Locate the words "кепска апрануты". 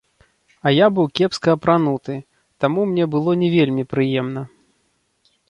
1.19-2.15